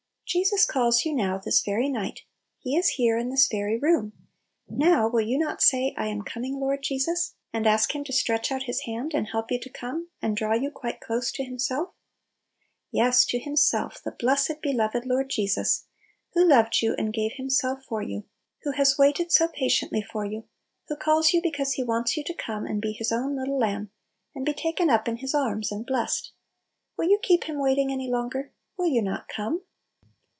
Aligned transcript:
Jesus 0.33 0.63
calls 0.63 1.03
you 1.03 1.13
now, 1.13 1.37
this 1.37 1.61
very 1.61 1.89
night. 1.89 2.21
He 2.57 2.77
is 2.77 2.87
here, 2.91 3.17
in 3.17 3.27
this 3.29 3.49
very 3.49 3.77
room. 3.77 4.13
Now, 4.65 5.09
will 5.09 5.19
you 5.27 5.37
not 5.37 5.61
say, 5.61 5.93
"lam 5.97 6.21
coming, 6.21 6.57
Lord 6.57 6.81
.J^sus!" 6.83 7.33
and 7.51 7.67
ask 7.67 7.93
Him 7.93 8.05
to 8.05 8.13
stretch 8.13 8.49
out 8.49 8.61
Little 8.61 8.61
Pillows. 8.61 8.61
n 8.61 8.67
His 8.67 8.81
hand 8.85 9.13
and 9.13 9.27
help 9.27 9.51
you 9.51 9.59
to 9.59 9.69
come, 9.69 10.07
and 10.21 10.37
draw 10.37 10.53
you 10.53 10.71
quite 10.71 11.01
close 11.01 11.33
to 11.33 11.43
Himself? 11.43 11.89
Yes, 12.93 13.25
to 13.25 13.39
Himself, 13.39 14.01
the 14.01 14.13
blessed, 14.13 14.61
beloved 14.61 15.05
Lord 15.05 15.29
Jesus, 15.29 15.87
who 16.33 16.45
loved 16.47 16.81
you 16.81 16.93
and 16.97 17.11
gave 17.11 17.33
Himself 17.35 17.83
for 17.83 18.01
you, 18.01 18.23
who 18.63 18.71
has 18.71 18.97
waited 18.97 19.33
so 19.33 19.49
pa 19.49 19.65
tiently 19.67 20.01
for 20.01 20.23
you, 20.23 20.45
who 20.87 20.95
calls 20.95 21.33
you 21.33 21.41
because 21.41 21.73
He 21.73 21.83
wants 21.83 22.15
you 22.15 22.23
to 22.23 22.33
come 22.33 22.65
and 22.65 22.81
be 22.81 22.93
His 22.93 23.11
own 23.11 23.35
little 23.35 23.59
lamb, 23.59 23.91
and 24.33 24.45
be 24.45 24.53
taken 24.53 24.89
up 24.89 25.09
in 25.09 25.17
His 25.17 25.35
arms 25.35 25.73
and 25.73 25.85
blessed. 25.85 26.31
Will 26.95 27.09
you 27.09 27.19
keep 27.21 27.43
Him 27.43 27.59
wait 27.59 27.77
ing 27.79 27.91
any 27.91 28.09
longer? 28.09 28.53
Will 28.77 28.87
you 28.87 29.01
not" 29.01 29.27
Come 29.27 29.63